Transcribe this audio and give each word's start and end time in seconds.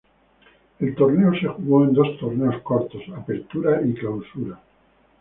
El 0.79 0.95
torneo 0.95 1.31
se 1.39 1.45
jugó 1.47 1.83
en 1.83 1.93
dos 1.93 2.17
torneos 2.17 2.59
cortos: 2.63 3.03
Apertura 3.15 3.83
y 3.85 3.93
Clausura. 3.93 4.59